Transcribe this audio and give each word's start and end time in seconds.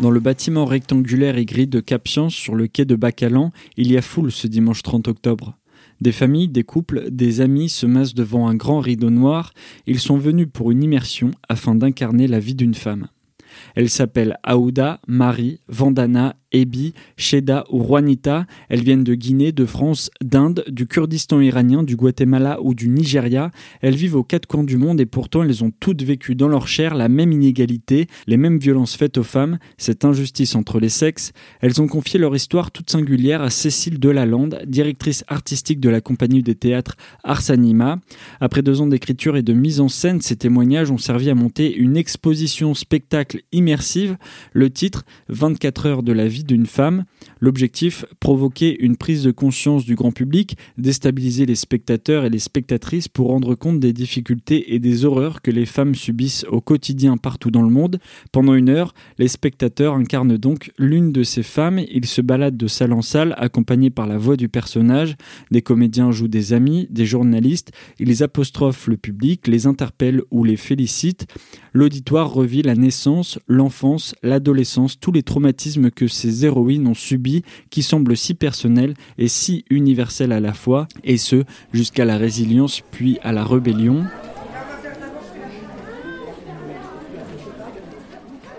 Dans 0.00 0.10
le 0.10 0.20
bâtiment 0.20 0.64
rectangulaire 0.64 1.36
et 1.36 1.44
gris 1.44 1.66
de 1.66 1.78
Cap-Science 1.78 2.32
sur 2.32 2.54
le 2.54 2.66
quai 2.66 2.86
de 2.86 2.96
Bacalan, 2.96 3.52
il 3.76 3.92
y 3.92 3.98
a 3.98 4.02
foule 4.02 4.32
ce 4.32 4.46
dimanche 4.46 4.82
30 4.82 5.08
octobre. 5.08 5.58
Des 6.00 6.10
familles, 6.12 6.48
des 6.48 6.64
couples, 6.64 7.10
des 7.10 7.42
amis 7.42 7.68
se 7.68 7.84
massent 7.84 8.14
devant 8.14 8.48
un 8.48 8.54
grand 8.54 8.80
rideau 8.80 9.10
noir. 9.10 9.52
Ils 9.86 9.98
sont 9.98 10.16
venus 10.16 10.48
pour 10.50 10.70
une 10.70 10.82
immersion 10.82 11.32
afin 11.50 11.74
d'incarner 11.74 12.28
la 12.28 12.38
vie 12.38 12.54
d'une 12.54 12.72
femme. 12.72 13.08
Elle 13.74 13.90
s'appelle 13.90 14.38
Aouda, 14.42 15.00
Marie, 15.06 15.60
Vandana 15.68 16.34
Ebi, 16.52 16.94
Sheda 17.16 17.64
ou 17.70 17.82
Juanita. 17.84 18.46
Elles 18.68 18.82
viennent 18.82 19.04
de 19.04 19.14
Guinée, 19.14 19.52
de 19.52 19.64
France, 19.64 20.10
d'Inde, 20.22 20.64
du 20.68 20.86
Kurdistan 20.86 21.40
iranien, 21.40 21.82
du 21.82 21.96
Guatemala 21.96 22.58
ou 22.62 22.74
du 22.74 22.88
Nigeria. 22.88 23.50
Elles 23.80 23.94
vivent 23.94 24.16
aux 24.16 24.24
quatre 24.24 24.46
coins 24.46 24.64
du 24.64 24.76
monde 24.76 25.00
et 25.00 25.06
pourtant 25.06 25.42
elles 25.42 25.64
ont 25.64 25.72
toutes 25.80 26.02
vécu 26.02 26.34
dans 26.34 26.48
leur 26.48 26.68
chair 26.68 26.94
la 26.94 27.08
même 27.08 27.32
inégalité, 27.32 28.06
les 28.26 28.36
mêmes 28.36 28.58
violences 28.58 28.96
faites 28.96 29.18
aux 29.18 29.22
femmes, 29.22 29.58
cette 29.78 30.04
injustice 30.04 30.54
entre 30.54 30.80
les 30.80 30.88
sexes. 30.88 31.32
Elles 31.60 31.80
ont 31.80 31.88
confié 31.88 32.18
leur 32.18 32.34
histoire 32.34 32.70
toute 32.70 32.90
singulière 32.90 33.42
à 33.42 33.50
Cécile 33.50 33.98
Delalande, 33.98 34.62
directrice 34.66 35.24
artistique 35.28 35.80
de 35.80 35.88
la 35.88 36.00
compagnie 36.00 36.42
des 36.42 36.54
théâtres 36.54 36.96
Arsanima. 37.24 37.98
Après 38.40 38.62
deux 38.62 38.80
ans 38.80 38.86
d'écriture 38.86 39.36
et 39.36 39.42
de 39.42 39.52
mise 39.52 39.80
en 39.80 39.88
scène, 39.88 40.20
ces 40.20 40.36
témoignages 40.36 40.90
ont 40.90 40.98
servi 40.98 41.30
à 41.30 41.34
monter 41.34 41.74
une 41.74 41.96
exposition 41.96 42.74
spectacle 42.74 43.42
immersive. 43.52 44.16
Le 44.52 44.70
titre 44.70 45.04
24 45.28 45.86
heures 45.86 46.02
de 46.02 46.12
la 46.12 46.26
vie 46.26 46.39
d'une 46.44 46.66
femme. 46.66 47.04
L'objectif, 47.40 48.04
provoquer 48.20 48.82
une 48.82 48.96
prise 48.96 49.22
de 49.22 49.30
conscience 49.30 49.84
du 49.84 49.94
grand 49.94 50.12
public, 50.12 50.56
déstabiliser 50.78 51.46
les 51.46 51.54
spectateurs 51.54 52.24
et 52.24 52.30
les 52.30 52.38
spectatrices 52.38 53.08
pour 53.08 53.28
rendre 53.28 53.54
compte 53.54 53.80
des 53.80 53.92
difficultés 53.92 54.74
et 54.74 54.78
des 54.78 55.04
horreurs 55.04 55.42
que 55.42 55.50
les 55.50 55.66
femmes 55.66 55.94
subissent 55.94 56.44
au 56.48 56.60
quotidien 56.60 57.16
partout 57.16 57.50
dans 57.50 57.62
le 57.62 57.70
monde. 57.70 57.98
Pendant 58.32 58.54
une 58.54 58.68
heure, 58.68 58.94
les 59.18 59.28
spectateurs 59.28 59.94
incarnent 59.94 60.36
donc 60.36 60.72
l'une 60.78 61.12
de 61.12 61.22
ces 61.22 61.42
femmes. 61.42 61.80
Ils 61.90 62.06
se 62.06 62.20
baladent 62.20 62.56
de 62.56 62.68
salle 62.68 62.92
en 62.92 63.02
salle, 63.02 63.34
accompagnés 63.38 63.90
par 63.90 64.06
la 64.06 64.18
voix 64.18 64.36
du 64.36 64.48
personnage. 64.48 65.16
Des 65.50 65.62
comédiens 65.62 66.10
jouent 66.10 66.28
des 66.28 66.52
amis, 66.52 66.86
des 66.90 67.06
journalistes. 67.06 67.72
Ils 67.98 68.22
apostrophent 68.22 68.86
le 68.86 68.96
public, 68.96 69.46
les 69.46 69.66
interpellent 69.66 70.22
ou 70.30 70.44
les 70.44 70.56
félicitent. 70.56 71.26
L'auditoire 71.72 72.32
revit 72.32 72.62
la 72.62 72.74
naissance, 72.74 73.38
l'enfance, 73.46 74.14
l'adolescence, 74.22 74.98
tous 74.98 75.12
les 75.12 75.22
traumatismes 75.22 75.90
que 75.90 76.08
ces 76.08 76.29
héroïnes 76.30 76.86
ont 76.86 76.94
subis, 76.94 77.42
qui 77.70 77.82
semblent 77.82 78.16
si 78.16 78.34
personnels 78.34 78.94
et 79.18 79.28
si 79.28 79.64
universels 79.70 80.32
à 80.32 80.40
la 80.40 80.52
fois, 80.52 80.88
et 81.04 81.18
ce, 81.18 81.44
jusqu'à 81.72 82.04
la 82.04 82.16
résilience 82.16 82.82
puis 82.90 83.18
à 83.22 83.32
la 83.32 83.44
rébellion. 83.44 84.04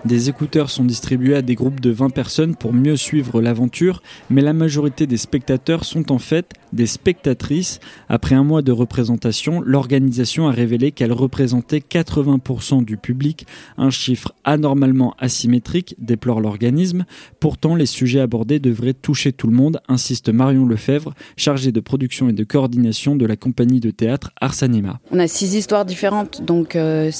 Des 0.04 0.28
écouteurs 0.28 0.68
sont 0.68 0.84
distribués 0.84 1.36
à 1.36 1.42
des 1.42 1.54
groupes 1.54 1.78
de 1.78 1.90
20 1.90 2.10
personnes 2.10 2.56
pour 2.56 2.72
mieux 2.72 2.96
suivre 2.96 3.40
l'aventure, 3.40 4.02
mais 4.30 4.42
la 4.42 4.52
majorité 4.52 5.06
des 5.06 5.16
spectateurs 5.16 5.84
sont 5.84 6.10
en 6.10 6.18
fait 6.18 6.54
des 6.72 6.86
spectatrices. 6.86 7.78
Après 8.08 8.34
un 8.34 8.42
mois 8.42 8.62
de 8.62 8.72
représentation, 8.72 9.60
l'organisation 9.60 10.48
a 10.48 10.50
révélé 10.50 10.90
qu'elle 10.90 11.12
représentait 11.12 11.78
80% 11.78 12.84
du 12.84 12.96
public, 12.96 13.46
un 13.78 13.90
chiffre 13.90 14.34
anormalement 14.42 15.14
asymétrique, 15.20 15.94
déplore 15.98 16.40
l'organisme. 16.40 17.04
Pourtant, 17.38 17.76
les 17.76 17.86
sujets 17.86 18.20
abordés 18.20 18.58
devraient 18.58 18.94
toucher 18.94 19.32
tout 19.32 19.46
le 19.46 19.54
monde, 19.54 19.80
insiste 19.86 20.30
Marion 20.30 20.66
Lefebvre, 20.66 21.14
chargée 21.36 21.70
de 21.70 21.80
production 21.80 22.28
et 22.28 22.32
de 22.32 22.42
coordination 22.42 23.14
de 23.14 23.26
la 23.26 23.36
compagnie 23.36 23.78
de 23.78 23.92
théâtre 23.92 24.32
Arsanima. 24.40 24.98
On 25.12 25.20
a 25.20 25.28
six 25.28 25.54
histoires 25.54 25.84
différentes, 25.84 26.42
donc 26.44 26.74
euh, 26.74 27.12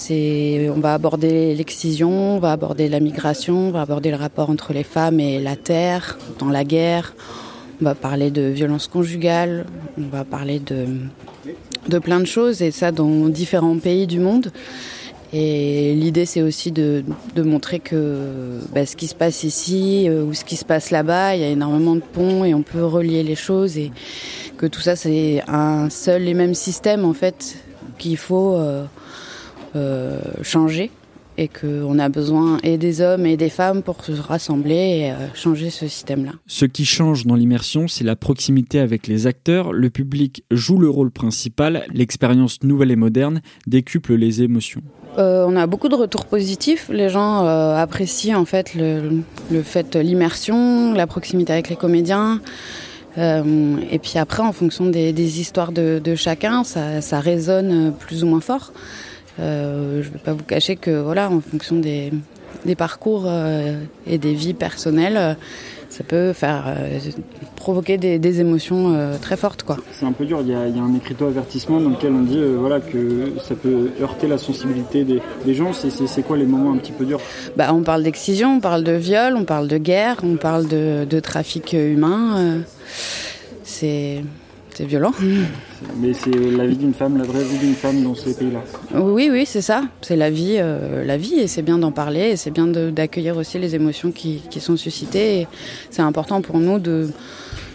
on 0.74 0.80
va 0.80 0.94
aborder 0.94 1.54
l'excision, 1.54 2.36
on 2.36 2.40
va 2.40 2.50
aborder 2.50 2.81
la 2.88 3.00
migration, 3.00 3.68
on 3.68 3.70
va 3.70 3.82
aborder 3.82 4.10
le 4.10 4.16
rapport 4.16 4.50
entre 4.50 4.72
les 4.72 4.82
femmes 4.82 5.20
et 5.20 5.40
la 5.40 5.56
terre 5.56 6.18
dans 6.38 6.48
la 6.48 6.64
guerre. 6.64 7.14
On 7.80 7.84
va 7.84 7.94
parler 7.94 8.30
de 8.30 8.42
violence 8.42 8.86
conjugale, 8.86 9.66
on 9.98 10.08
va 10.08 10.24
parler 10.24 10.60
de, 10.60 10.86
de 11.88 11.98
plein 11.98 12.20
de 12.20 12.26
choses 12.26 12.62
et 12.62 12.70
ça 12.70 12.92
dans 12.92 13.28
différents 13.28 13.78
pays 13.78 14.06
du 14.06 14.20
monde. 14.20 14.52
Et 15.34 15.94
l'idée, 15.94 16.26
c'est 16.26 16.42
aussi 16.42 16.72
de, 16.72 17.02
de, 17.34 17.42
montrer 17.42 17.80
que 17.80 18.58
bah, 18.74 18.84
ce 18.84 18.96
qui 18.96 19.06
se 19.06 19.14
passe 19.14 19.44
ici 19.44 20.06
euh, 20.06 20.24
ou 20.24 20.34
ce 20.34 20.44
qui 20.44 20.56
se 20.56 20.64
passe 20.64 20.90
là-bas, 20.90 21.34
il 21.34 21.40
y 21.40 21.44
a 21.44 21.48
énormément 21.48 21.94
de 21.94 22.02
ponts 22.02 22.44
et 22.44 22.52
on 22.52 22.62
peut 22.62 22.84
relier 22.84 23.22
les 23.22 23.34
choses 23.34 23.78
et 23.78 23.92
que 24.58 24.66
tout 24.66 24.82
ça, 24.82 24.94
c'est 24.94 25.42
un 25.48 25.88
seul 25.88 26.28
et 26.28 26.34
même 26.34 26.52
système 26.54 27.06
en 27.06 27.14
fait 27.14 27.56
qu'il 27.96 28.18
faut 28.18 28.56
euh, 28.56 28.84
euh, 29.74 30.20
changer 30.42 30.90
et 31.38 31.48
qu'on 31.48 31.98
a 31.98 32.08
besoin 32.08 32.58
et 32.62 32.78
des 32.78 33.00
hommes 33.00 33.26
et 33.26 33.36
des 33.36 33.48
femmes 33.48 33.82
pour 33.82 34.04
se 34.04 34.12
rassembler 34.12 34.74
et 34.74 35.10
euh, 35.12 35.14
changer 35.34 35.70
ce 35.70 35.88
système-là. 35.88 36.32
Ce 36.46 36.64
qui 36.64 36.84
change 36.84 37.26
dans 37.26 37.34
l'immersion, 37.34 37.88
c'est 37.88 38.04
la 38.04 38.16
proximité 38.16 38.78
avec 38.78 39.06
les 39.06 39.26
acteurs. 39.26 39.72
Le 39.72 39.90
public 39.90 40.44
joue 40.50 40.78
le 40.78 40.88
rôle 40.88 41.10
principal, 41.10 41.84
l'expérience 41.92 42.62
nouvelle 42.62 42.90
et 42.90 42.96
moderne 42.96 43.40
décuple 43.66 44.14
les 44.14 44.42
émotions. 44.42 44.82
Euh, 45.18 45.44
on 45.46 45.56
a 45.56 45.66
beaucoup 45.66 45.88
de 45.88 45.94
retours 45.94 46.24
positifs. 46.24 46.88
Les 46.90 47.08
gens 47.08 47.46
euh, 47.46 47.76
apprécient 47.76 48.38
en 48.40 48.44
fait 48.44 48.74
le, 48.74 49.22
le 49.50 49.62
fait 49.62 49.94
l'immersion, 49.96 50.94
la 50.94 51.06
proximité 51.06 51.52
avec 51.52 51.68
les 51.68 51.76
comédiens. 51.76 52.40
Euh, 53.18 53.76
et 53.90 53.98
puis 53.98 54.18
après, 54.18 54.42
en 54.42 54.52
fonction 54.52 54.86
des, 54.86 55.12
des 55.12 55.40
histoires 55.40 55.72
de, 55.72 56.00
de 56.02 56.14
chacun, 56.14 56.64
ça, 56.64 57.02
ça, 57.02 57.20
résonne 57.20 57.92
plus 57.98 58.24
ou 58.24 58.26
moins 58.26 58.40
fort. 58.40 58.72
Euh, 59.40 60.02
je 60.02 60.08
ne 60.08 60.12
vais 60.12 60.18
pas 60.18 60.32
vous 60.32 60.44
cacher 60.44 60.76
que 60.76 61.00
voilà, 61.00 61.30
en 61.30 61.40
fonction 61.40 61.76
des, 61.76 62.12
des 62.64 62.74
parcours 62.74 63.24
euh, 63.26 63.80
et 64.06 64.18
des 64.18 64.34
vies 64.34 64.54
personnelles, 64.54 65.16
euh, 65.16 65.34
ça 65.88 66.04
peut 66.04 66.32
faire 66.32 66.74
provoquer 67.54 67.98
des, 67.98 68.18
des 68.18 68.40
émotions 68.40 68.96
très 69.20 69.36
fortes. 69.36 69.62
quoi. 69.62 69.76
C'est 69.92 70.06
un 70.06 70.12
peu 70.12 70.24
dur, 70.24 70.40
il 70.40 70.48
y, 70.48 70.54
a, 70.54 70.66
il 70.66 70.74
y 70.74 70.78
a 70.80 70.82
un 70.82 70.94
écriteau 70.94 71.26
avertissement 71.26 71.80
dans 71.80 71.90
lequel 71.90 72.12
on 72.12 72.22
dit 72.22 72.40
voilà, 72.58 72.80
que 72.80 73.32
ça 73.46 73.54
peut 73.54 73.90
heurter 74.00 74.26
la 74.26 74.38
sensibilité 74.38 75.04
des, 75.04 75.20
des 75.44 75.54
gens. 75.54 75.72
C'est 75.74 76.22
quoi 76.22 76.38
les 76.38 76.46
moments 76.46 76.72
un 76.72 76.78
petit 76.78 76.92
peu 76.92 77.04
durs? 77.04 77.20
Bah, 77.58 77.74
On 77.74 77.82
parle 77.82 78.04
d'excision, 78.04 78.56
on 78.56 78.60
parle 78.60 78.84
de 78.84 78.92
viol, 78.92 79.34
on 79.36 79.44
parle 79.44 79.68
de 79.68 79.76
guerre, 79.76 80.16
on 80.22 80.36
parle 80.36 80.66
de, 80.66 81.04
de 81.04 81.20
trafic 81.20 81.74
humain. 81.74 82.62
c'est 83.64 84.24
c'est 84.74 84.84
violent. 84.84 85.12
Mais 85.98 86.12
c'est 86.14 86.34
la 86.34 86.66
vie 86.66 86.76
d'une 86.76 86.94
femme, 86.94 87.18
la 87.18 87.24
vraie 87.24 87.44
vie 87.44 87.58
d'une 87.58 87.74
femme 87.74 88.02
dans 88.02 88.14
ces 88.14 88.34
pays-là. 88.34 88.62
Oui, 88.94 89.28
oui, 89.30 89.44
c'est 89.46 89.60
ça. 89.60 89.84
C'est 90.00 90.16
la 90.16 90.30
vie, 90.30 90.56
euh, 90.58 91.04
la 91.04 91.16
vie, 91.16 91.34
et 91.34 91.46
c'est 91.46 91.62
bien 91.62 91.78
d'en 91.78 91.92
parler, 91.92 92.30
et 92.30 92.36
c'est 92.36 92.50
bien 92.50 92.66
d'accueillir 92.66 93.36
aussi 93.36 93.58
les 93.58 93.74
émotions 93.74 94.12
qui, 94.12 94.42
qui 94.50 94.60
sont 94.60 94.76
suscitées. 94.76 95.46
C'est 95.90 96.02
important 96.02 96.40
pour 96.40 96.58
nous 96.58 96.78
de, 96.78 97.08
de, 97.08 97.10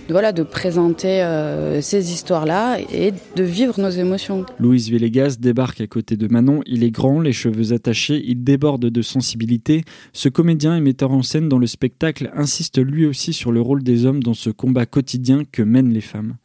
voilà, 0.10 0.32
de 0.32 0.44
présenter 0.44 1.22
euh, 1.24 1.82
ces 1.82 2.12
histoires-là 2.12 2.80
et 2.80 3.14
de 3.36 3.44
vivre 3.44 3.80
nos 3.80 3.90
émotions. 3.90 4.46
Louise 4.60 4.90
Villegas 4.90 5.38
débarque 5.40 5.82
à 5.82 5.88
côté 5.88 6.16
de 6.16 6.28
Manon. 6.28 6.62
Il 6.66 6.84
est 6.84 6.92
grand, 6.92 7.20
les 7.20 7.34
cheveux 7.34 7.74
attachés, 7.74 8.24
il 8.26 8.44
déborde 8.44 8.86
de 8.86 9.02
sensibilité. 9.02 9.84
Ce 10.14 10.30
comédien 10.30 10.76
et 10.76 10.82
metteur 10.82 11.12
en 11.12 11.24
scène 11.24 11.50
dans 11.50 11.60
le 11.60 11.68
spectacle 11.68 12.32
insiste 12.36 12.80
lui 12.84 13.06
aussi 13.06 13.34
sur 13.34 13.52
le 13.52 13.62
rôle 13.62 13.84
des 13.84 14.06
hommes 14.06 14.24
dans 14.24 14.34
ce 14.34 14.50
combat 14.50 14.86
quotidien 14.86 15.44
que 15.52 15.62
mènent 15.62 15.94
les 15.94 16.02
femmes. 16.02 16.36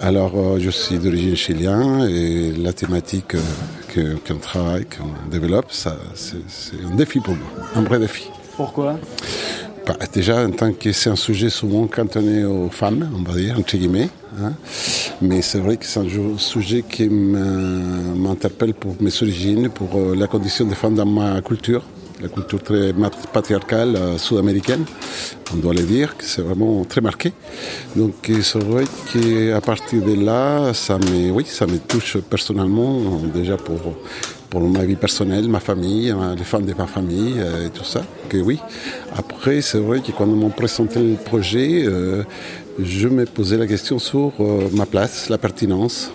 Alors, 0.00 0.36
euh, 0.36 0.58
je 0.58 0.70
suis 0.70 0.98
d'origine 0.98 1.36
chilienne 1.36 2.08
et 2.10 2.52
la 2.52 2.72
thématique 2.72 3.34
euh, 3.96 4.16
qu'on 4.26 4.36
travaille, 4.36 4.84
qu'on 4.84 5.30
développe, 5.30 5.66
c'est, 5.70 5.90
un 5.90 6.94
défi 6.96 7.20
pour 7.20 7.34
moi, 7.34 7.46
un 7.76 7.82
vrai 7.82 7.98
défi. 7.98 8.28
Pourquoi? 8.56 8.98
Bah, 9.86 9.96
Déjà, 10.12 10.44
en 10.44 10.50
tant 10.50 10.72
que 10.72 10.92
c'est 10.92 11.10
un 11.10 11.16
sujet 11.16 11.50
souvent 11.50 11.86
cantonné 11.86 12.44
aux 12.44 12.70
femmes, 12.70 13.10
on 13.14 13.22
va 13.30 13.38
dire, 13.38 13.58
entre 13.58 13.76
guillemets. 13.76 14.08
Hein. 14.40 14.52
Mais 15.20 15.42
c'est 15.42 15.58
vrai 15.58 15.76
que 15.76 15.86
c'est 15.86 16.00
un 16.00 16.38
sujet 16.38 16.82
qui 16.88 17.08
m'interpelle 17.08 18.74
pour 18.74 18.96
mes 19.00 19.10
origines, 19.22 19.68
pour 19.68 19.96
euh, 19.96 20.14
la 20.16 20.26
condition 20.26 20.64
des 20.64 20.74
femmes 20.74 20.94
dans 20.94 21.06
ma 21.06 21.40
culture 21.42 21.82
la 22.22 22.28
culture 22.28 22.62
très 22.62 22.94
patriarcale 23.32 23.96
euh, 23.96 24.16
sud-américaine, 24.16 24.84
on 25.52 25.56
doit 25.56 25.74
le 25.74 25.82
dire, 25.82 26.14
c'est 26.20 26.42
vraiment 26.42 26.84
très 26.84 27.00
marqué. 27.00 27.32
Donc 27.96 28.14
c'est 28.42 28.62
vrai 28.62 28.84
qu'à 29.12 29.60
partir 29.60 30.02
de 30.02 30.14
là, 30.24 30.72
ça 30.72 30.98
me, 30.98 31.30
oui, 31.32 31.44
ça 31.44 31.66
me 31.66 31.78
touche 31.78 32.18
personnellement, 32.18 33.20
déjà 33.34 33.56
pour, 33.56 33.78
pour 34.52 34.60
ma 34.60 34.84
vie 34.84 34.96
personnelle, 34.96 35.48
ma 35.48 35.60
famille, 35.60 36.10
euh, 36.10 36.34
les 36.36 36.44
femmes 36.44 36.66
de 36.66 36.74
ma 36.74 36.86
famille 36.86 37.36
euh, 37.38 37.66
et 37.66 37.70
tout 37.70 37.84
ça. 37.84 38.02
Que 38.28 38.36
oui. 38.36 38.60
Après, 39.16 39.62
c'est 39.62 39.78
vrai 39.78 40.00
que 40.00 40.12
quand 40.12 40.28
on 40.28 40.36
m'a 40.36 40.50
présenté 40.50 41.00
le 41.00 41.16
projet, 41.16 41.86
je 42.78 43.08
me 43.08 43.24
posais 43.24 43.56
la 43.56 43.66
question 43.66 43.98
sur 43.98 44.32
ma 44.72 44.86
place, 44.86 45.30
la 45.30 45.38
pertinence. 45.38 46.12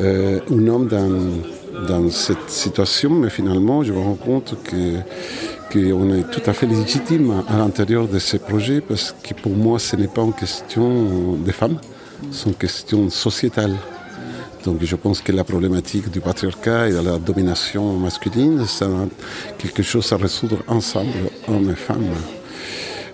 un 0.00 0.66
homme 0.68 0.88
dans 0.88 1.12
dans 1.88 2.10
cette 2.10 2.48
situation, 2.48 3.10
mais 3.10 3.30
finalement, 3.30 3.82
je 3.82 3.92
me 3.92 3.98
rends 3.98 4.20
compte 4.30 4.56
que 4.64 4.98
qu'on 5.72 6.12
est 6.12 6.30
tout 6.30 6.44
à 6.50 6.52
fait 6.52 6.66
légitime 6.66 7.42
à 7.48 7.56
l'intérieur 7.56 8.06
de 8.06 8.18
ces 8.18 8.38
projets 8.38 8.80
parce 8.80 9.14
que 9.22 9.32
pour 9.34 9.52
moi, 9.52 9.78
ce 9.78 9.96
n'est 9.96 10.12
pas 10.16 10.22
une 10.22 10.34
question 10.34 11.34
des 11.46 11.52
femmes, 11.52 11.78
c'est 12.30 12.48
une 12.48 12.54
question 12.54 13.08
sociétale. 13.08 13.74
Donc 14.64 14.78
je 14.82 14.96
pense 14.96 15.20
que 15.20 15.32
la 15.32 15.44
problématique 15.44 16.10
du 16.10 16.20
patriarcat 16.20 16.88
et 16.88 16.92
de 16.92 17.00
la 17.00 17.18
domination 17.18 17.96
masculine, 17.98 18.64
c'est 18.66 18.86
quelque 19.58 19.82
chose 19.82 20.12
à 20.12 20.16
résoudre 20.16 20.58
ensemble, 20.68 21.30
hommes 21.48 21.70
et 21.70 21.74
femmes. 21.74 22.14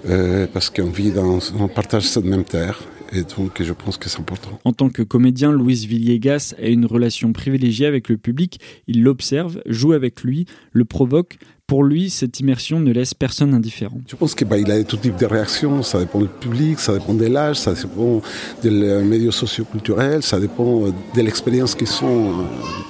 Euh, 0.08 0.46
parce 0.52 0.70
qu'on 0.70 0.90
vit 0.90 1.10
dans, 1.10 1.38
on 1.58 1.68
partage 1.68 2.04
cette 2.04 2.24
même 2.24 2.44
terre 2.44 2.78
et 3.12 3.22
donc 3.22 3.62
je 3.62 3.72
pense 3.72 3.96
que 3.96 4.08
c'est 4.08 4.20
important. 4.20 4.58
En 4.64 4.72
tant 4.72 4.90
que 4.90 5.02
comédien, 5.02 5.52
Luis 5.52 5.86
Villegas 5.86 6.54
a 6.62 6.66
une 6.66 6.86
relation 6.86 7.32
privilégiée 7.32 7.86
avec 7.86 8.08
le 8.08 8.18
public. 8.18 8.60
Il 8.86 9.02
l'observe, 9.02 9.60
joue 9.66 9.92
avec 9.92 10.22
lui, 10.22 10.46
le 10.72 10.84
provoque. 10.84 11.38
Pour 11.68 11.84
lui, 11.84 12.08
cette 12.08 12.40
immersion 12.40 12.80
ne 12.80 12.90
laisse 12.90 13.14
personne 13.14 13.54
indifférent. 13.54 14.00
Je 14.08 14.16
pense 14.16 14.34
qu'il 14.34 14.48
bah, 14.48 14.56
a 14.56 14.84
tout 14.84 14.96
type 14.96 15.16
de 15.16 15.26
réactions. 15.26 15.82
Ça 15.82 16.00
dépend 16.00 16.18
du 16.18 16.26
public, 16.26 16.80
ça 16.80 16.94
dépend 16.94 17.14
de 17.14 17.26
l'âge, 17.26 17.56
ça 17.56 17.74
dépend 17.74 18.22
des 18.62 18.70
milieux 18.70 19.30
socioculturels, 19.30 20.22
ça 20.22 20.40
dépend 20.40 20.86
euh, 20.86 20.92
de 21.14 21.20
l'expérience 21.20 21.74
qu'ils 21.74 21.86
sont 21.86 22.06
euh, 22.06 22.32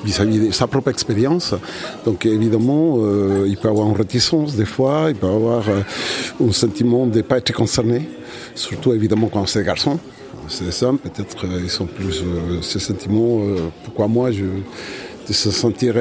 vis-à-vis 0.05 0.47
de 0.47 0.51
sa 0.53 0.69
propre 0.69 0.91
expérience. 0.91 1.55
Donc 2.05 2.25
évidemment, 2.25 2.99
euh, 2.99 3.47
il 3.49 3.57
peut 3.57 3.69
avoir 3.69 3.89
une 3.89 3.97
réticence 3.97 4.55
des 4.55 4.65
fois, 4.65 5.07
il 5.09 5.17
peut 5.17 5.27
avoir 5.27 5.65
un 5.69 6.53
sentiment 6.53 7.07
de 7.07 7.17
ne 7.17 7.23
pas 7.23 7.39
être 7.39 7.53
concerné 7.53 8.09
surtout 8.59 8.93
évidemment 8.93 9.29
quand 9.29 9.47
c'est 9.47 9.61
des 9.61 9.67
garçons. 9.67 9.99
C'est 10.49 10.83
hommes, 10.83 10.99
peut-être 10.99 11.47
euh, 11.47 11.61
ils 11.63 11.71
sont 11.71 11.85
plus 11.85 12.23
ces 12.63 12.79
sentiments. 12.79 13.41
Euh, 13.43 13.57
pourquoi 13.85 14.09
moi 14.09 14.31
je 14.31 14.45
de 15.29 15.33
se 15.33 15.51
sentir 15.51 15.95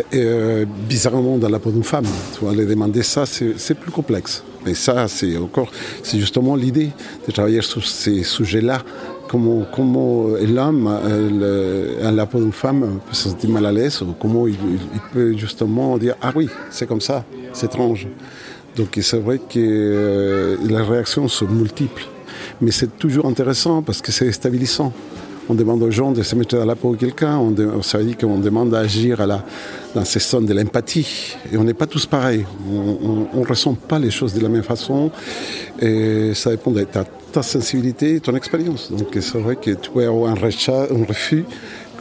bizarrement 0.87 1.37
dans 1.37 1.49
la 1.49 1.59
peau 1.59 1.71
d'une 1.71 1.83
femme. 1.83 2.05
Tu 2.33 2.39
vois, 2.39 2.53
les 2.53 2.65
demander 2.65 3.03
ça, 3.03 3.25
c'est 3.25 3.73
plus 3.73 3.91
complexe. 3.91 4.43
Mais 4.65 4.73
ça, 4.73 5.07
c'est 5.07 5.37
encore, 5.37 5.71
c'est 6.03 6.19
justement 6.19 6.55
l'idée 6.55 6.89
de 7.27 7.31
travailler 7.31 7.61
sur 7.61 7.85
ces 7.85 8.23
sujets-là. 8.23 8.81
Comment, 9.29 9.65
comment 9.75 10.27
l'homme, 10.41 10.87
à 10.87 12.11
la 12.11 12.25
peau 12.25 12.39
d'une 12.39 12.53
femme, 12.53 12.99
peut 13.05 13.13
se 13.13 13.29
sentir 13.29 13.49
mal 13.49 13.65
à 13.65 13.71
l'aise, 13.71 14.01
ou 14.01 14.13
comment 14.19 14.47
il, 14.47 14.55
peut 15.11 15.35
justement 15.37 15.97
dire 15.97 16.15
Ah 16.21 16.31
oui, 16.35 16.49
c'est 16.69 16.87
comme 16.87 17.01
ça, 17.01 17.25
c'est 17.53 17.67
étrange. 17.67 18.07
Donc 18.77 18.97
c'est 19.01 19.19
vrai 19.19 19.39
que 19.39 20.57
les 20.63 20.81
réactions 20.81 21.27
sont 21.27 21.47
multiples 21.47 22.07
mais 22.61 22.71
c'est 22.71 22.97
toujours 22.97 23.25
intéressant 23.25 23.81
parce 23.81 24.01
que 24.01 24.11
c'est 24.11 24.31
stabilisant. 24.31 24.93
On 25.49 25.53
demande 25.53 25.81
aux 25.81 25.91
gens 25.91 26.11
de 26.11 26.23
se 26.23 26.35
mettre 26.35 26.57
dans 26.57 26.65
la 26.65 26.75
peau 26.75 26.93
de 26.93 26.99
quelqu'un, 26.99 27.37
on, 27.37 27.81
ça 27.81 27.99
veut 27.99 28.03
dire 28.03 28.17
qu'on 28.17 28.37
demande 28.37 28.71
d'agir 28.71 29.25
dans 29.95 30.05
ces 30.05 30.19
zones 30.19 30.45
de 30.45 30.53
l'empathie. 30.53 31.35
Et 31.51 31.57
on 31.57 31.63
n'est 31.63 31.73
pas 31.73 31.87
tous 31.87 32.05
pareils. 32.05 32.45
On 32.69 33.39
ne 33.39 33.45
ressent 33.45 33.73
pas 33.73 33.97
les 33.97 34.11
choses 34.11 34.33
de 34.33 34.41
la 34.41 34.49
même 34.49 34.63
façon. 34.63 35.09
Et 35.79 36.33
ça 36.33 36.49
dépend 36.49 36.71
de 36.71 36.83
ta, 36.83 37.05
sensibilité 37.41 38.15
et 38.15 38.19
ton 38.19 38.35
expérience. 38.35 38.91
Donc 38.91 39.09
c'est 39.13 39.37
vrai 39.37 39.55
que 39.55 39.71
tu 39.71 39.91
peux 39.91 40.05
avoir 40.05 40.33
un, 40.33 40.35
un 40.35 41.05
refus. 41.05 41.45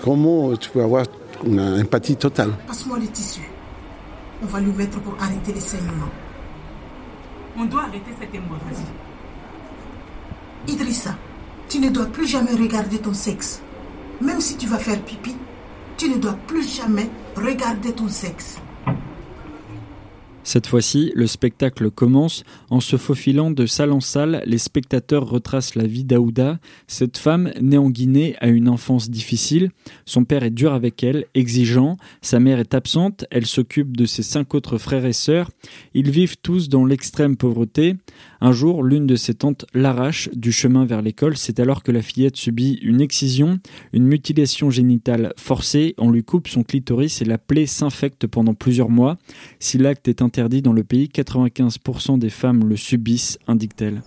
Comment 0.03 0.57
tu 0.57 0.71
peux 0.71 0.83
avoir 0.83 1.05
une 1.45 1.61
empathie 1.61 2.17
totale? 2.17 2.51
Passe-moi 2.67 2.99
les 2.99 3.09
tissus. 3.09 3.49
On 4.43 4.47
va 4.47 4.61
lui 4.61 4.73
mettre 4.73 4.99
pour 5.01 5.15
arrêter 5.21 5.53
les 5.53 5.61
saignements. 5.61 6.11
On 7.59 7.65
doit 7.65 7.83
arrêter 7.83 8.11
cette 8.19 8.35
hémorragie. 8.35 8.93
Idrissa, 10.69 11.15
tu 11.69 11.81
ne 11.81 11.91
dois 11.91 12.07
plus 12.07 12.27
jamais 12.27 12.53
regarder 12.53 12.99
ton 12.99 13.15
sexe. 13.15 13.61
Même 14.21 14.41
si 14.41 14.57
tu 14.57 14.67
vas 14.67 14.79
faire 14.79 15.03
pipi, 15.03 15.35
tu 15.97 16.09
ne 16.09 16.17
dois 16.17 16.39
plus 16.47 16.77
jamais 16.77 17.09
regarder 17.37 17.93
ton 17.93 18.09
sexe. 18.09 18.59
Cette 20.47 20.69
fois-ci, 20.69 21.11
le 21.17 21.27
spectacle 21.27 21.91
commence. 21.91 22.45
En 22.71 22.79
se 22.79 22.97
faufilant 22.97 23.51
de 23.51 23.67
salle 23.67 23.91
en 23.91 23.99
salle, 23.99 24.45
les 24.47 24.59
spectateurs 24.59 25.29
retracent 25.29 25.75
la 25.75 25.89
vie 25.89 26.05
d'Aouda. 26.05 26.61
Cette 26.87 27.19
femme, 27.19 27.51
née 27.61 27.79
en 27.79 27.91
Guinée, 27.91 28.37
a 28.39 28.47
une 28.47 28.69
enfance 28.69 29.11
difficile. 29.11 29.73
Son 30.05 30.25
père 30.25 30.45
est 30.45 30.51
dur 30.51 30.73
avec 30.73 31.03
elle, 31.03 31.25
exigeant. 31.35 31.97
Sa 32.23 32.39
mère 32.39 32.61
est 32.61 32.75
absente. 32.75 33.25
Elle 33.33 33.45
s'occupe 33.45 33.97
de 33.97 34.07
ses 34.07 34.23
cinq 34.23 34.55
autres 34.55 34.79
frères 34.79 35.05
et 35.05 35.12
sœurs. 35.12 35.51
Ils 35.95 36.12
vivent 36.12 36.37
tous 36.41 36.69
dans 36.69 36.85
l'extrême 36.85 37.37
pauvreté. 37.37 37.97
Un 38.47 38.53
jour, 38.53 38.85
l'une 38.85 39.09
de 39.09 39.17
ses 39.17 39.35
tantes 39.35 39.67
l'arrache 39.75 40.29
du 40.33 40.53
chemin 40.53 40.85
vers 40.85 41.03
l'école. 41.03 41.37
C'est 41.37 41.59
alors 41.59 41.83
que 41.83 41.91
la 41.91 42.01
fillette 42.01 42.37
subit 42.37 42.75
une 42.81 43.01
excision, 43.01 43.59
une 43.93 44.07
mutilation 44.07 44.71
génitale 44.71 45.33
forcée. 45.37 45.97
On 45.99 46.13
lui 46.13 46.23
coupe 46.23 46.47
son 46.47 46.63
clitoris 46.63 47.21
et 47.21 47.25
la 47.25 47.39
plaie 47.39 47.67
s'infecte 47.67 48.29
pendant 48.29 48.55
plusieurs 48.55 48.89
mois. 48.89 49.19
Si 49.59 49.79
l'acte 49.79 50.07
est 50.07 50.23
interdit 50.23 50.63
dans 50.63 50.73
le 50.73 50.85
pays, 50.85 51.11
95% 51.13 52.21
des 52.21 52.31
femmes 52.31 52.69
le 52.69 52.77
subissent, 52.77 53.41
indique-t-elle. 53.49 54.01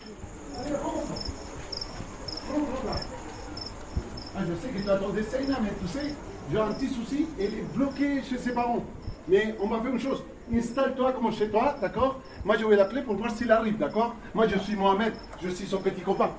Ah, 4.38 4.46
je 4.48 4.54
sais 4.56 4.70
que 4.70 4.78
tu 4.78 4.86
mais 4.86 5.74
tu 5.82 5.88
sais, 5.90 6.14
j'ai 6.50 6.58
un 6.58 6.72
petit 6.72 6.88
souci, 6.88 7.26
elle 7.38 7.56
est 7.56 7.76
bloquée 7.76 8.22
chez 8.24 8.38
ses 8.38 8.54
parents. 8.54 8.86
Mais 9.30 9.56
on 9.62 9.68
va 9.68 9.80
faire 9.80 9.94
une 9.94 10.00
chose, 10.00 10.24
installe-toi 10.52 11.14
comme 11.14 11.32
chez 11.32 11.50
toi, 11.50 11.76
d'accord? 11.80 12.20
Moi, 12.44 12.56
je 12.60 12.66
vais 12.66 12.76
l'appeler 12.76 13.04
pour 13.04 13.16
voir 13.16 13.30
s'il 13.30 13.52
arrive, 13.52 13.78
d'accord? 13.78 14.16
Moi, 14.34 14.48
je 14.48 14.58
suis 14.58 14.76
Mohamed, 14.76 15.14
je 15.44 15.50
suis 15.50 15.68
son 15.68 15.78
petit 15.78 16.02
copain. 16.02 16.32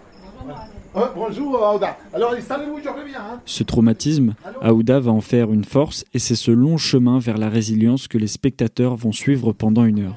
bonjour 1.15 1.65
Aouda. 1.65 1.97
Alors 2.13 2.33
installez-vous, 2.33 2.81
je 2.83 2.89
reviens. 2.89 3.21
Hein. 3.21 3.41
Ce 3.45 3.63
traumatisme, 3.63 4.35
Aouda 4.61 4.99
va 4.99 5.13
en 5.13 5.21
faire 5.21 5.53
une 5.53 5.65
force 5.65 6.05
et 6.15 6.19
c'est 6.19 6.35
ce 6.35 6.51
long 6.51 6.79
chemin 6.79 7.21
vers 7.21 7.39
la 7.39 7.49
résilience 7.49 8.09
que 8.09 8.19
les 8.19 8.27
spectateurs 8.27 8.97
vont 8.97 9.13
suivre 9.13 9.53
pendant 9.53 9.85
une 9.85 10.01
heure. 10.01 10.17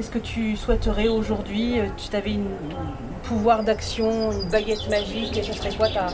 Qu'est-ce 0.00 0.10
que 0.10 0.18
tu 0.18 0.56
souhaiterais 0.56 1.08
aujourd'hui 1.08 1.78
Tu 1.96 2.16
avais 2.16 2.32
un 2.32 3.24
pouvoir 3.24 3.62
d'action, 3.64 4.32
une 4.32 4.48
baguette 4.48 4.88
magique, 4.88 5.36
et 5.36 5.42
ce 5.42 5.52
serait 5.52 5.74
quoi 5.74 5.88
ta, 5.88 6.06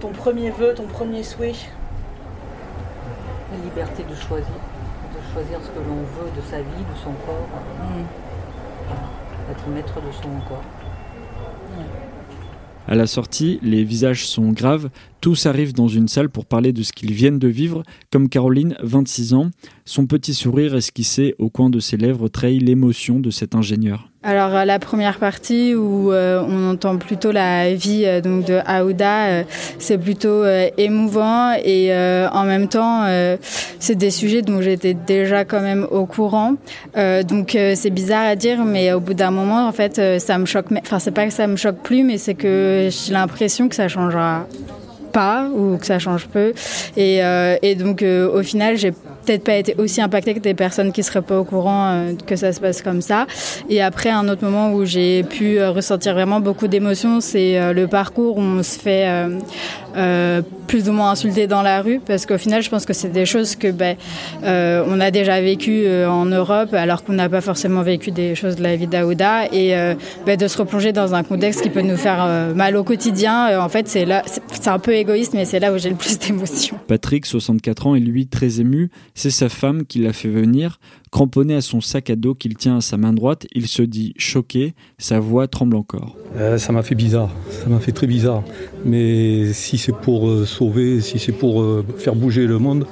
ton 0.00 0.08
premier 0.08 0.50
vœu, 0.50 0.74
ton 0.74 0.86
premier 0.86 1.22
souhait? 1.22 1.54
La 3.52 3.58
liberté 3.58 4.02
de 4.02 4.14
choisir, 4.14 4.46
de 4.48 5.32
choisir 5.32 5.58
ce 5.62 5.68
que 5.68 5.78
l'on 5.78 6.02
veut 6.02 6.30
de 6.34 6.42
sa 6.50 6.58
vie, 6.58 6.64
de 6.64 6.98
son 7.04 7.12
corps. 7.24 7.46
Être 9.50 9.68
maître 9.68 10.00
de 10.00 10.12
son 10.12 10.40
corps. 10.48 10.64
À 12.88 12.94
la 12.94 13.08
sortie, 13.08 13.58
les 13.62 13.82
visages 13.82 14.28
sont 14.28 14.52
graves, 14.52 14.90
tous 15.20 15.46
arrivent 15.46 15.74
dans 15.74 15.88
une 15.88 16.06
salle 16.06 16.30
pour 16.30 16.46
parler 16.46 16.72
de 16.72 16.84
ce 16.84 16.92
qu'ils 16.92 17.12
viennent 17.12 17.40
de 17.40 17.48
vivre, 17.48 17.82
comme 18.12 18.28
Caroline, 18.28 18.76
26 18.80 19.34
ans. 19.34 19.50
Son 19.88 20.06
petit 20.06 20.34
sourire 20.34 20.74
esquissé 20.74 21.36
au 21.38 21.48
coin 21.48 21.70
de 21.70 21.78
ses 21.78 21.96
lèvres 21.96 22.26
trahit 22.26 22.60
l'émotion 22.60 23.20
de 23.20 23.30
cet 23.30 23.54
ingénieur. 23.54 24.08
Alors 24.24 24.64
la 24.64 24.80
première 24.80 25.20
partie 25.20 25.76
où 25.76 26.10
euh, 26.10 26.42
on 26.44 26.70
entend 26.70 26.98
plutôt 26.98 27.30
la 27.30 27.72
vie 27.72 28.02
euh, 28.04 28.20
donc 28.20 28.44
de 28.44 28.58
Aouda, 28.66 29.26
euh, 29.26 29.44
c'est 29.78 29.96
plutôt 29.96 30.44
émouvant 30.76 31.52
et 31.64 31.92
en 31.94 32.42
même 32.42 32.66
temps 32.66 33.06
c'est 33.78 33.94
des 33.94 34.10
sujets 34.10 34.42
dont 34.42 34.60
j'étais 34.60 34.94
déjà 34.94 35.44
quand 35.44 35.60
même 35.60 35.86
au 35.92 36.06
courant. 36.06 36.56
donc 37.28 37.56
c'est 37.76 37.90
bizarre 37.90 38.26
à 38.26 38.34
dire, 38.34 38.64
mais 38.64 38.92
au 38.92 38.98
bout 38.98 39.14
d'un 39.14 39.30
moment 39.30 39.68
en 39.68 39.72
fait 39.72 40.00
ça 40.18 40.36
me 40.38 40.46
choque. 40.46 40.66
Enfin 40.80 40.98
c'est 40.98 41.12
pas 41.12 41.26
que 41.26 41.32
ça 41.32 41.46
me 41.46 41.54
choque 41.54 41.78
plus, 41.84 42.02
mais 42.02 42.18
c'est 42.18 42.34
que 42.34 42.88
j'ai 42.90 43.12
l'impression 43.12 43.68
que 43.68 43.76
ça 43.76 43.86
changera 43.86 44.48
pas 45.12 45.48
ou 45.48 45.76
que 45.76 45.86
ça 45.86 46.00
change 46.00 46.26
peu. 46.26 46.52
Et 46.96 47.76
donc 47.78 48.02
au 48.02 48.42
final 48.42 48.76
j'ai 48.76 48.92
peut-être 49.26 49.44
pas 49.44 49.56
été 49.56 49.74
aussi 49.78 50.00
impactée 50.00 50.34
que 50.34 50.40
des 50.40 50.54
personnes 50.54 50.92
qui 50.92 51.02
seraient 51.02 51.22
pas 51.22 51.38
au 51.38 51.44
courant 51.44 51.88
euh, 51.88 52.12
que 52.26 52.36
ça 52.36 52.52
se 52.52 52.60
passe 52.60 52.82
comme 52.82 53.02
ça. 53.02 53.26
Et 53.68 53.82
après, 53.82 54.10
un 54.10 54.28
autre 54.28 54.44
moment 54.44 54.72
où 54.72 54.84
j'ai 54.84 55.24
pu 55.24 55.58
euh, 55.58 55.70
ressentir 55.70 56.14
vraiment 56.14 56.40
beaucoup 56.40 56.68
d'émotions, 56.68 57.20
c'est 57.20 57.58
euh, 57.58 57.72
le 57.72 57.88
parcours 57.88 58.38
où 58.38 58.40
on 58.40 58.62
se 58.62 58.78
fait 58.78 59.06
plus 60.66 60.88
ou 60.88 60.92
moins 60.92 61.12
insulter 61.12 61.46
dans 61.46 61.62
la 61.62 61.80
rue, 61.80 62.00
parce 62.04 62.26
qu'au 62.26 62.36
final, 62.36 62.62
je 62.62 62.68
pense 62.68 62.84
que 62.84 62.92
c'est 62.92 63.08
des 63.08 63.24
choses 63.24 63.56
que 63.56 63.70
ben, 63.70 63.96
on 64.42 65.00
a 65.00 65.10
déjà 65.10 65.40
vécues 65.40 65.86
en 66.06 66.26
Europe, 66.26 66.74
alors 66.74 67.02
qu'on 67.04 67.14
n'a 67.14 67.28
pas 67.28 67.40
forcément 67.40 67.82
vécu 67.82 68.10
des 68.10 68.34
choses 68.34 68.56
de 68.56 68.62
la 68.62 68.76
vie 68.76 68.86
d'Aouda, 68.86 69.46
et 69.52 69.74
ben, 70.26 70.36
de 70.36 70.48
se 70.48 70.58
replonger 70.58 70.92
dans 70.92 71.14
un 71.14 71.22
contexte 71.22 71.62
qui 71.62 71.70
peut 71.70 71.80
nous 71.80 71.96
faire 71.96 72.26
mal 72.54 72.76
au 72.76 72.84
quotidien. 72.84 73.58
en 73.58 73.68
fait, 73.68 73.88
c'est 73.88 74.04
là, 74.04 74.22
c'est 74.26 74.68
un 74.68 74.78
peu 74.78 74.92
égoïste, 74.92 75.32
mais 75.34 75.44
c'est 75.44 75.60
là 75.60 75.72
où 75.72 75.78
j'ai 75.78 75.90
le 75.90 75.96
plus 75.96 76.18
d'émotions. 76.18 76.78
Patrick, 76.88 77.24
64 77.24 77.86
ans, 77.86 77.94
est 77.94 78.00
lui 78.00 78.26
très 78.26 78.60
ému. 78.60 78.90
C'est 79.18 79.30
sa 79.30 79.48
femme 79.48 79.86
qui 79.86 79.98
l'a 80.00 80.12
fait 80.12 80.28
venir. 80.28 80.78
Cramponné 81.10 81.54
à 81.54 81.62
son 81.62 81.80
sac 81.80 82.10
à 82.10 82.16
dos 82.16 82.34
qu'il 82.34 82.54
tient 82.54 82.76
à 82.76 82.80
sa 82.82 82.98
main 82.98 83.14
droite, 83.14 83.46
il 83.54 83.66
se 83.66 83.80
dit 83.80 84.12
choqué, 84.18 84.74
sa 84.98 85.20
voix 85.20 85.48
tremble 85.48 85.76
encore. 85.76 86.14
Euh, 86.36 86.58
ça 86.58 86.70
m'a 86.70 86.82
fait 86.82 86.94
bizarre, 86.94 87.30
ça 87.48 87.66
m'a 87.70 87.78
fait 87.78 87.92
très 87.92 88.06
bizarre. 88.06 88.42
Mais 88.84 89.54
si 89.54 89.78
c'est 89.78 89.96
pour 89.96 90.28
euh, 90.28 90.44
sauver, 90.44 91.00
si 91.00 91.18
c'est 91.18 91.32
pour 91.32 91.62
euh, 91.62 91.82
faire 91.96 92.14
bouger 92.14 92.46
le 92.46 92.58
monde, 92.58 92.86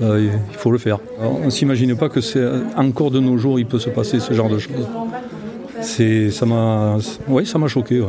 il 0.00 0.30
faut 0.52 0.70
le 0.70 0.78
faire. 0.78 0.98
on 1.20 1.46
ne 1.46 1.50
s'imagine 1.50 1.96
pas 1.96 2.08
que 2.08 2.20
c'est 2.20 2.44
encore 2.76 3.10
de 3.10 3.18
nos 3.18 3.36
jours 3.36 3.58
il 3.58 3.66
peut 3.66 3.78
se 3.80 3.90
passer 3.90 4.20
ce 4.20 4.32
genre 4.32 4.48
de 4.48 4.58
choses. 4.58 4.88
C'est, 5.80 6.30
ça 6.30 6.46
m'a, 6.46 6.98
ouais, 7.26 7.44
ça 7.44 7.58
m'a 7.58 7.66
choqué. 7.66 8.00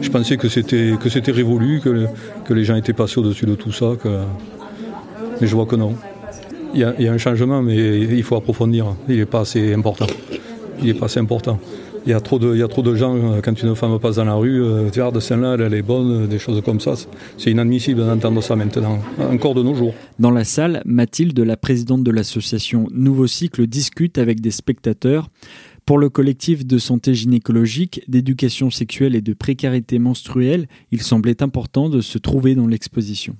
Je 0.00 0.10
pensais 0.10 0.36
que 0.36 0.48
c'était 0.48 0.94
que 1.00 1.08
c'était 1.08 1.32
révolu, 1.32 1.80
que, 1.80 2.06
que 2.44 2.52
les 2.52 2.64
gens 2.64 2.74
étaient 2.74 2.92
passés 2.92 3.18
au-dessus 3.18 3.46
de 3.46 3.54
tout 3.54 3.72
ça, 3.72 3.92
mais 5.40 5.46
je 5.46 5.54
vois 5.54 5.66
que 5.66 5.76
non. 5.76 5.94
Il 6.74 6.80
y, 6.80 7.08
a, 7.08 7.12
un 7.12 7.18
changement, 7.18 7.62
mais 7.62 8.00
il 8.00 8.22
faut 8.22 8.36
approfondir. 8.36 8.94
Il 9.08 9.16
n'est 9.16 9.26
pas 9.26 9.40
assez 9.40 9.72
important. 9.72 10.06
Il 10.80 10.86
n'est 10.86 10.94
pas 10.94 11.06
assez 11.06 11.20
important. 11.20 11.58
Il 12.06 12.10
y, 12.10 12.14
a 12.14 12.20
trop 12.20 12.38
de, 12.38 12.54
il 12.54 12.60
y 12.60 12.62
a 12.62 12.68
trop 12.68 12.82
de 12.82 12.94
gens, 12.94 13.16
euh, 13.16 13.40
quand 13.42 13.60
une 13.60 13.74
femme 13.74 13.98
passe 13.98 14.16
dans 14.16 14.24
la 14.24 14.34
rue, 14.34 14.62
euh, 14.62 14.90
tu 14.90 15.00
de 15.00 15.18
celle-là, 15.18 15.56
elle 15.58 15.74
est 15.74 15.82
bonne, 15.82 16.28
des 16.28 16.38
choses 16.38 16.62
comme 16.62 16.78
ça. 16.78 16.94
C'est 17.36 17.50
inadmissible 17.50 18.06
d'entendre 18.06 18.40
ça 18.44 18.54
maintenant, 18.54 19.00
encore 19.18 19.54
de 19.54 19.62
nos 19.64 19.74
jours. 19.74 19.92
Dans 20.20 20.30
la 20.30 20.44
salle, 20.44 20.82
Mathilde, 20.84 21.36
la 21.40 21.56
présidente 21.56 22.04
de 22.04 22.12
l'association 22.12 22.86
Nouveau 22.92 23.26
Cycle, 23.26 23.66
discute 23.66 24.18
avec 24.18 24.40
des 24.40 24.52
spectateurs. 24.52 25.30
Pour 25.84 25.98
le 25.98 26.08
collectif 26.08 26.64
de 26.64 26.78
santé 26.78 27.12
gynécologique, 27.14 28.02
d'éducation 28.06 28.70
sexuelle 28.70 29.16
et 29.16 29.20
de 29.20 29.32
précarité 29.34 29.98
menstruelle, 29.98 30.68
il 30.92 31.02
semblait 31.02 31.42
important 31.42 31.88
de 31.88 32.00
se 32.00 32.18
trouver 32.18 32.54
dans 32.54 32.68
l'exposition. 32.68 33.34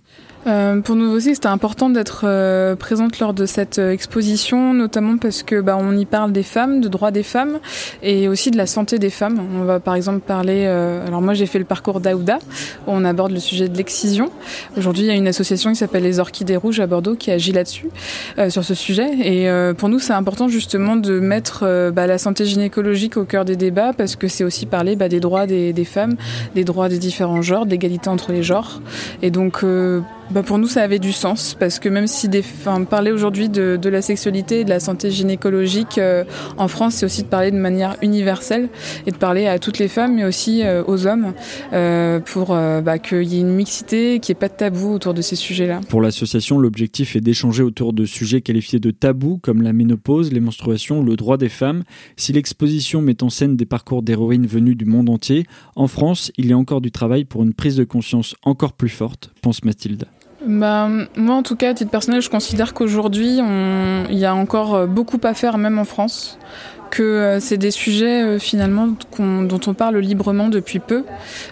Euh, 0.46 0.80
pour 0.80 0.94
nous 0.94 1.10
aussi, 1.10 1.34
c'était 1.34 1.48
important 1.48 1.90
d'être 1.90 2.22
euh, 2.24 2.76
présente 2.76 3.18
lors 3.18 3.34
de 3.34 3.46
cette 3.46 3.78
euh, 3.78 3.90
exposition, 3.90 4.74
notamment 4.74 5.18
parce 5.18 5.42
que 5.42 5.60
bah, 5.60 5.76
on 5.78 5.96
y 5.96 6.04
parle 6.04 6.32
des 6.32 6.44
femmes, 6.44 6.80
de 6.80 6.88
droits 6.88 7.10
des 7.10 7.24
femmes 7.24 7.58
et 8.02 8.28
aussi 8.28 8.50
de 8.50 8.56
la 8.56 8.66
santé 8.66 8.98
des 8.98 9.10
femmes. 9.10 9.40
On 9.60 9.64
va 9.64 9.80
par 9.80 9.96
exemple 9.96 10.20
parler. 10.20 10.66
alors 10.66 11.22
moi, 11.22 11.34
j'ai 11.34 11.46
fait 11.46 11.58
le 11.58 11.64
parcours 11.64 12.00
d'Aouda, 12.00 12.38
où 12.86 12.90
on 12.90 13.04
aborde 13.04 13.32
le 13.32 13.40
sujet 13.40 13.68
de 13.68 13.76
l'excision. 13.76 14.30
Aujourd'hui, 14.76 15.04
il 15.04 15.06
y 15.08 15.10
a 15.10 15.14
une 15.14 15.28
association 15.28 15.70
qui 15.70 15.76
s'appelle 15.76 16.04
les 16.04 16.20
Orchidées 16.20 16.56
Rouges 16.56 16.80
à 16.80 16.86
Bordeaux 16.86 17.16
qui 17.16 17.30
agit 17.30 17.52
là-dessus, 17.52 17.88
sur 18.48 18.64
ce 18.64 18.74
sujet. 18.74 19.08
Et 19.24 19.48
pour 19.74 19.88
nous, 19.88 19.98
c'est 19.98 20.12
important 20.12 20.48
justement 20.48 20.96
de 20.96 21.18
mettre 21.18 21.90
bah, 21.92 22.06
la 22.06 22.18
santé 22.18 22.44
gynécologique 22.44 23.16
au 23.16 23.24
cœur 23.24 23.44
des 23.44 23.56
débats 23.56 23.92
parce 23.92 24.16
que 24.16 24.28
c'est 24.28 24.44
aussi 24.44 24.66
parler 24.66 24.96
bah, 24.96 25.08
des 25.08 25.20
droits 25.20 25.46
des, 25.46 25.72
des, 25.72 25.84
femmes, 25.84 26.16
des 26.54 26.64
droits 26.64 26.88
des 26.88 26.98
différents 26.98 27.42
genres, 27.42 27.66
d'égalité 27.66 28.08
entre 28.08 28.32
les 28.32 28.42
genres. 28.42 28.80
Et 29.22 29.30
donc 29.30 29.64
bah 30.30 30.42
pour 30.42 30.58
nous, 30.58 30.66
ça 30.66 30.82
avait 30.82 30.98
du 30.98 31.12
sens 31.12 31.56
parce 31.58 31.78
que 31.78 31.88
même 31.88 32.06
si 32.06 32.28
parler 32.88 33.12
aujourd'hui 33.12 33.48
de, 33.48 33.88
la 33.88 34.02
sexualité 34.02 34.60
et 34.60 34.64
de 34.64 34.70
la 34.70 34.80
santé 34.80 35.10
gynécologique 35.10 35.98
euh, 35.98 36.24
en 36.56 36.68
France, 36.68 36.94
c'est 36.94 37.06
aussi 37.06 37.22
de 37.22 37.28
parler 37.28 37.50
de 37.50 37.56
manière 37.56 37.96
universelle 38.02 38.68
et 39.06 39.12
de 39.12 39.16
parler 39.16 39.46
à 39.46 39.58
toutes 39.58 39.78
les 39.78 39.88
femmes, 39.88 40.16
mais 40.16 40.24
aussi 40.24 40.62
euh, 40.64 40.82
aux 40.86 41.06
hommes, 41.06 41.32
euh, 41.72 42.18
pour 42.20 42.48
bah, 42.48 42.98
qu'il 42.98 43.22
y 43.22 43.36
ait 43.36 43.40
une 43.40 43.54
mixité, 43.54 44.18
qu'il 44.20 44.32
n'y 44.32 44.38
ait 44.38 44.40
pas 44.40 44.48
de 44.48 44.56
tabou 44.56 44.92
autour 44.92 45.14
de 45.14 45.22
ces 45.22 45.36
sujets-là. 45.36 45.80
Pour 45.88 46.02
l'association, 46.02 46.58
l'objectif 46.58 47.16
est 47.16 47.20
d'échanger 47.20 47.62
autour 47.62 47.92
de 47.92 48.04
sujets 48.04 48.40
qualifiés 48.40 48.80
de 48.80 48.90
tabous 48.90 49.38
comme 49.38 49.62
la 49.62 49.72
ménopause, 49.72 50.32
les 50.32 50.40
menstruations 50.40 51.02
le 51.02 51.16
droit 51.16 51.36
des 51.36 51.48
femmes. 51.48 51.84
Si 52.16 52.32
l'exposition 52.32 53.00
met 53.00 53.22
en 53.22 53.30
scène 53.30 53.56
des 53.56 53.66
parcours 53.66 54.02
d'héroïnes 54.02 54.46
venues 54.46 54.74
du 54.74 54.84
monde 54.84 55.08
entier, 55.08 55.46
en 55.76 55.86
France, 55.86 56.32
il 56.36 56.46
y 56.46 56.52
a 56.52 56.58
encore 56.58 56.80
du 56.80 56.90
travail 56.90 57.24
pour 57.24 57.42
une 57.42 57.54
prise 57.54 57.76
de 57.76 57.84
conscience 57.84 58.34
encore 58.42 58.72
plus 58.72 58.88
forte, 58.88 59.30
pense 59.42 59.64
Mathilde. 59.64 60.06
Bah, 60.46 60.88
moi, 61.16 61.34
en 61.34 61.42
tout 61.42 61.56
cas, 61.56 61.70
à 61.70 61.74
titre 61.74 61.90
personnel, 61.90 62.22
je 62.22 62.30
considère 62.30 62.72
qu'aujourd'hui, 62.72 63.38
il 63.38 64.18
y 64.18 64.24
a 64.24 64.34
encore 64.34 64.74
euh, 64.74 64.86
beaucoup 64.86 65.18
à 65.24 65.34
faire, 65.34 65.58
même 65.58 65.78
en 65.78 65.84
France 65.84 66.38
que 66.90 67.02
euh, 67.02 67.40
c'est 67.40 67.56
des 67.56 67.70
sujets 67.70 68.22
euh, 68.22 68.38
finalement 68.38 68.88
dont 69.18 69.60
on 69.66 69.74
parle 69.74 69.98
librement 69.98 70.48
depuis 70.48 70.78
peu, 70.78 71.04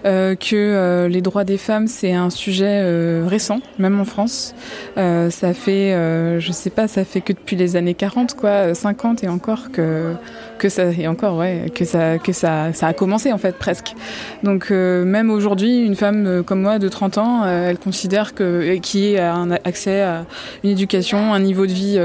euh, 0.04 0.34
que 0.34 1.06
les 1.10 1.20
droits 1.20 1.44
des 1.44 1.58
femmes 1.58 1.86
c'est 1.86 2.12
un 2.12 2.30
sujet 2.30 2.82
récent, 3.26 3.60
même 3.78 4.00
en 4.00 4.04
France. 4.04 4.54
ça 4.96 5.54
fait, 5.54 5.92
je 6.40 6.52
sais 6.52 6.70
pas, 6.70 6.88
ça 6.88 7.04
fait 7.04 7.20
que 7.20 7.32
depuis 7.32 7.56
les 7.56 7.76
années 7.76 7.94
40, 7.94 8.34
quoi, 8.34 8.74
50 8.74 9.24
et 9.24 9.28
encore 9.28 9.70
que 9.72 10.14
que 10.58 10.68
ça 10.68 10.84
et 10.84 11.08
encore 11.08 11.36
ouais 11.36 11.72
que 11.74 11.84
ça 11.84 12.18
que 12.18 12.32
ça 12.32 12.72
ça 12.72 12.86
a 12.86 12.92
commencé 12.92 13.32
en 13.32 13.38
fait 13.38 13.56
presque. 13.56 13.94
Donc 14.42 14.70
même 14.70 15.30
aujourd'hui, 15.30 15.84
une 15.84 15.96
femme 15.96 16.42
comme 16.44 16.62
moi 16.62 16.78
de 16.78 16.88
30 16.88 17.18
ans, 17.18 17.46
elle 17.46 17.78
considère 17.78 18.34
que 18.34 18.76
qui 18.76 19.16
a 19.16 19.34
un 19.34 19.50
accès 19.50 20.02
à 20.02 20.26
une 20.62 20.70
éducation, 20.70 21.32
un 21.32 21.40
niveau 21.40 21.66
de 21.66 21.72
vie 21.72 21.98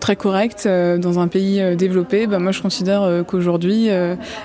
très 0.00 0.16
correct 0.16 0.64
euh, 0.66 0.98
dans 0.98 1.18
un 1.18 1.28
pays 1.28 1.60
euh, 1.60 1.74
développé, 1.76 2.26
bah, 2.26 2.38
moi 2.38 2.52
je 2.52 2.60
considère 2.60 3.02
euh, 3.02 3.22
qu'aujourd'hui 3.22 3.88